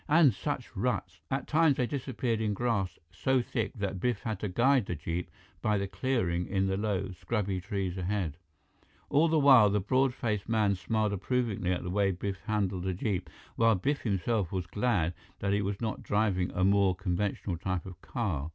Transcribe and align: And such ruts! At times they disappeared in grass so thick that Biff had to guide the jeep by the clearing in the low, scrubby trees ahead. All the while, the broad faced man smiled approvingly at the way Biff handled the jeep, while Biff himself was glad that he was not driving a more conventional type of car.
And 0.09 0.33
such 0.33 0.75
ruts! 0.75 1.19
At 1.29 1.45
times 1.45 1.77
they 1.77 1.85
disappeared 1.85 2.41
in 2.41 2.55
grass 2.55 2.97
so 3.11 3.39
thick 3.39 3.73
that 3.75 3.99
Biff 3.99 4.21
had 4.23 4.39
to 4.39 4.49
guide 4.49 4.87
the 4.87 4.95
jeep 4.95 5.29
by 5.61 5.77
the 5.77 5.87
clearing 5.87 6.47
in 6.47 6.65
the 6.65 6.75
low, 6.75 7.11
scrubby 7.11 7.61
trees 7.61 7.99
ahead. 7.99 8.37
All 9.11 9.27
the 9.27 9.37
while, 9.37 9.69
the 9.69 9.79
broad 9.79 10.15
faced 10.15 10.49
man 10.49 10.73
smiled 10.73 11.13
approvingly 11.13 11.71
at 11.71 11.83
the 11.83 11.91
way 11.91 12.09
Biff 12.09 12.39
handled 12.47 12.85
the 12.85 12.95
jeep, 12.95 13.29
while 13.57 13.75
Biff 13.75 14.01
himself 14.01 14.51
was 14.51 14.65
glad 14.65 15.13
that 15.37 15.53
he 15.53 15.61
was 15.61 15.79
not 15.79 16.01
driving 16.01 16.49
a 16.55 16.63
more 16.63 16.95
conventional 16.95 17.57
type 17.59 17.85
of 17.85 18.01
car. 18.01 18.49